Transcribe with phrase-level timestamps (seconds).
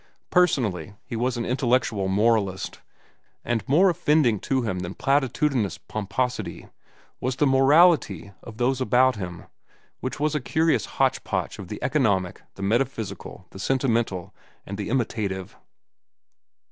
[0.31, 2.81] Personally, he was an intellectual moralist,
[3.45, 6.69] and more offending to him than platitudinous pomposity
[7.19, 9.43] was the morality of those about him,
[9.99, 14.33] which was a curious hotchpotch of the economic, the metaphysical, the sentimental,
[14.65, 15.55] and the imitative.